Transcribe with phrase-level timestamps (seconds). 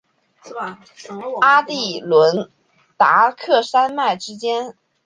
[1.43, 2.49] 阿第伦
[2.97, 4.75] 达克山脉之间。